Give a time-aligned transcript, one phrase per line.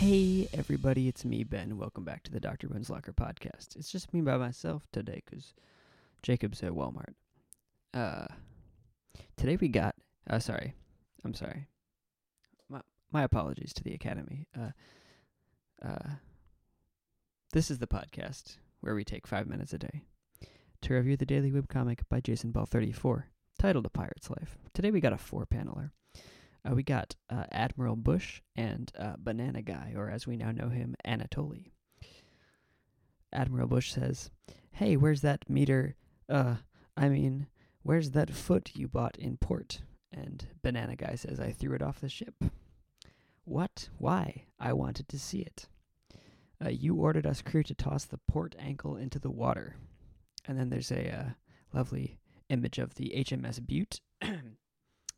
[0.00, 1.76] Hey, everybody, it's me, Ben.
[1.76, 2.68] Welcome back to the Dr.
[2.68, 3.76] Ben's Locker podcast.
[3.76, 5.52] It's just me by myself today because
[6.22, 7.12] Jacob's at Walmart.
[7.92, 8.24] Uh,
[9.36, 9.94] today we got,
[10.30, 10.72] uh, sorry,
[11.22, 11.66] I'm sorry.
[12.70, 12.80] My,
[13.12, 14.46] my apologies to the Academy.
[14.58, 14.70] Uh,
[15.86, 16.12] uh,
[17.52, 20.04] this is the podcast where we take five minutes a day
[20.80, 23.26] to review the daily webcomic by Jason Ball 34,
[23.58, 24.56] titled A Pirate's Life.
[24.72, 25.90] Today we got a four paneler.
[26.68, 30.68] Uh, we got uh, Admiral Bush and uh, Banana Guy, or as we now know
[30.68, 31.70] him, Anatoly.
[33.32, 34.30] Admiral Bush says,
[34.72, 35.96] Hey, where's that meter?
[36.28, 36.56] Uh,
[36.96, 37.46] I mean,
[37.82, 39.80] where's that foot you bought in port?
[40.12, 42.34] And Banana Guy says, I threw it off the ship.
[43.44, 43.88] What?
[43.98, 44.44] Why?
[44.58, 45.66] I wanted to see it.
[46.62, 49.76] Uh, you ordered us crew to toss the port ankle into the water.
[50.46, 51.24] And then there's a uh,
[51.72, 54.00] lovely image of the HMS Butte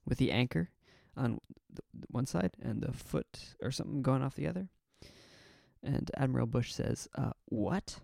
[0.07, 0.71] with the anchor
[1.17, 4.69] on th- one side and the foot or something going off the other.
[5.83, 7.99] And Admiral Bush says, uh, What?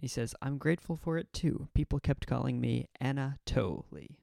[0.00, 1.68] He says, I'm grateful for it too.
[1.74, 4.16] People kept calling me Anatoly.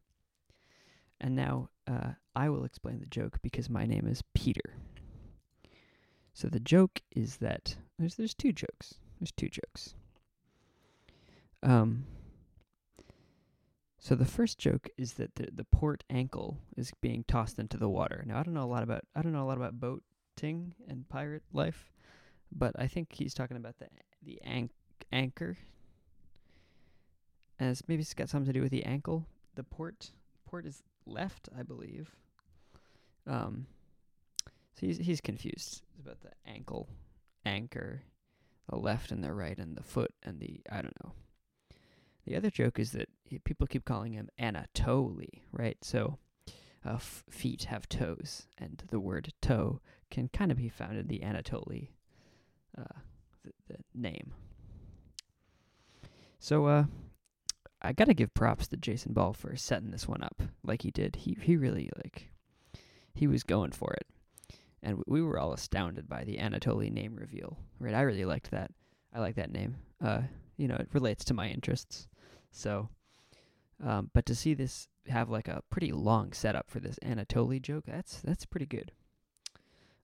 [1.21, 4.75] And now uh, I will explain the joke because my name is Peter.
[6.33, 8.95] So the joke is that there's there's two jokes.
[9.19, 9.93] There's two jokes.
[11.61, 12.05] Um,
[13.99, 17.89] so the first joke is that the the port ankle is being tossed into the
[17.89, 18.23] water.
[18.25, 21.07] Now I don't know a lot about I don't know a lot about boating and
[21.09, 21.91] pirate life,
[22.51, 23.87] but I think he's talking about the
[24.23, 24.71] the anch-
[25.11, 25.57] anchor.
[27.59, 29.27] As maybe it's got something to do with the ankle.
[29.55, 30.11] The port
[30.45, 32.15] port is left, I believe.
[33.27, 33.67] Um,
[34.75, 36.87] so he's he's confused it's about the ankle,
[37.45, 38.03] anchor,
[38.69, 41.11] the left and the right, and the foot and the I don't know.
[42.29, 43.09] The other joke is that
[43.43, 45.77] people keep calling him Anatoly, right?
[45.81, 46.19] So
[46.85, 49.81] uh, f- feet have toes, and the word toe
[50.11, 51.87] can kind of be found in the Anatoly,
[52.77, 52.99] uh,
[53.67, 54.33] the, name.
[56.37, 56.83] So uh,
[57.81, 61.15] I gotta give props to Jason Ball for setting this one up like he did.
[61.15, 62.29] He he really like
[63.11, 64.05] he was going for it,
[64.83, 67.57] and we were all astounded by the Anatoly name reveal.
[67.79, 68.69] Right, I really liked that.
[69.15, 69.77] I like that name.
[69.99, 70.21] Uh,
[70.57, 72.07] you know, it relates to my interests.
[72.51, 72.89] So,
[73.83, 77.85] um, but to see this have like a pretty long setup for this Anatoly joke,
[77.87, 78.91] that's that's pretty good.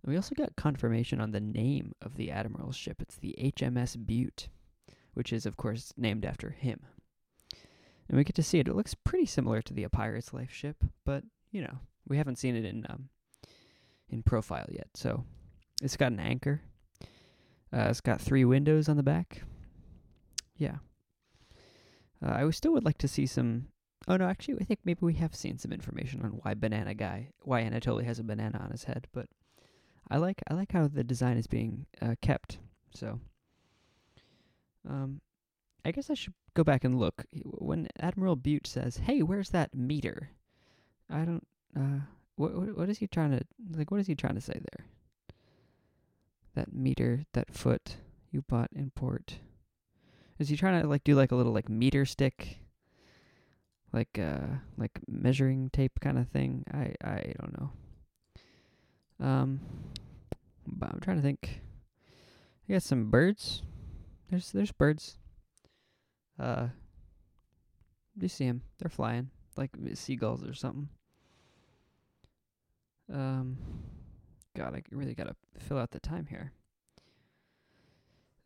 [0.03, 3.01] And we also got confirmation on the name of the admiral's ship.
[3.01, 4.49] It's the HMS Butte,
[5.13, 6.81] which is of course named after him.
[8.07, 8.67] And we get to see it.
[8.67, 12.37] It looks pretty similar to the A Pirate's Life ship, but you know we haven't
[12.37, 13.09] seen it in um,
[14.09, 14.87] in profile yet.
[14.93, 15.23] So
[15.81, 16.61] it's got an anchor.
[17.73, 19.41] Uh, it's got three windows on the back.
[20.57, 20.77] Yeah.
[22.25, 23.67] Uh, I still would like to see some.
[24.07, 27.29] Oh no, actually, I think maybe we have seen some information on why Banana Guy,
[27.43, 29.07] why Anatoly has a banana on his head.
[29.13, 29.27] But
[30.09, 32.59] I like I like how the design is being uh, kept.
[32.93, 33.19] So,
[34.87, 35.21] um,
[35.83, 39.75] I guess I should go back and look when Admiral Butte says, "Hey, where's that
[39.75, 40.29] meter?"
[41.09, 41.47] I don't.
[41.75, 42.01] Uh,
[42.35, 43.41] what what what is he trying to
[43.71, 43.91] like?
[43.91, 44.85] What is he trying to say there?
[46.55, 47.97] That meter, that foot
[48.31, 49.39] you bought in port.
[50.39, 52.59] Is he trying to like do like a little like meter stick,
[53.93, 56.65] like uh like measuring tape kind of thing?
[56.73, 57.71] I I don't know.
[59.25, 59.59] Um,
[60.67, 61.61] but I'm trying to think.
[62.67, 63.61] I got some birds.
[64.29, 65.17] There's there's birds.
[66.39, 66.67] Uh,
[68.19, 68.61] you see them?
[68.79, 70.89] They're flying like seagulls or something.
[73.11, 73.57] Um,
[74.55, 76.51] God, I really gotta fill out the time here.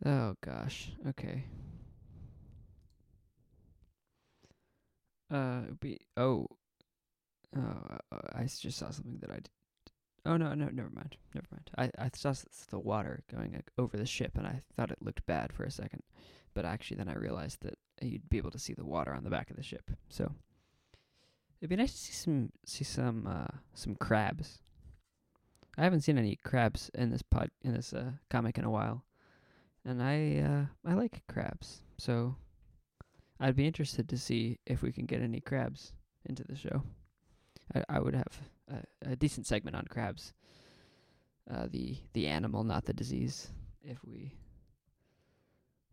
[0.06, 0.92] Oh gosh.
[1.08, 1.46] Okay.
[5.32, 6.48] Uh, be oh,
[7.56, 7.60] oh,
[8.12, 9.38] uh, I s- just saw something that I.
[9.40, 9.50] D-
[10.26, 11.70] oh no, no, never mind, never mind.
[11.78, 12.34] I I saw
[12.70, 15.72] the water going like, over the ship, and I thought it looked bad for a
[15.72, 16.02] second,
[16.54, 19.30] but actually then I realized that you'd be able to see the water on the
[19.30, 19.92] back of the ship.
[20.10, 20.32] So
[21.62, 24.60] it'd be nice to see some see some uh some crabs.
[25.78, 29.06] I haven't seen any crabs in this pod in this uh comic in a while,
[29.86, 32.36] and I uh I like crabs, so
[33.40, 35.94] I'd be interested to see if we can get any crabs
[36.26, 36.84] into the show.
[37.74, 38.40] I, I would have
[38.70, 40.34] a, a decent segment on crabs.
[41.50, 43.50] Uh, the the animal, not the disease.
[43.82, 44.36] If we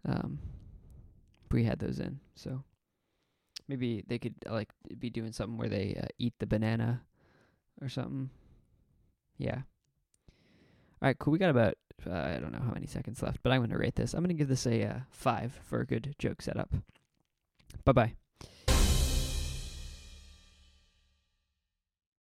[0.07, 0.39] um
[1.45, 2.63] if we had those in, so
[3.69, 7.03] maybe they could like be doing something where they uh, eat the banana
[7.81, 8.31] or something.
[9.39, 9.63] Yeah.
[11.01, 11.33] All right, cool.
[11.33, 11.75] We got about
[12.07, 14.13] uh, I don't know how many seconds left, but I'm going to rate this.
[14.13, 16.75] I'm going to give this a uh, five for a good joke setup.
[17.85, 18.26] Bye bye.